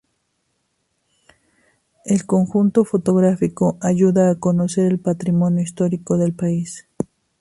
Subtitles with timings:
[2.05, 6.87] El conjunto fotográfico ayuda a conocer el patrimonio histórico del país.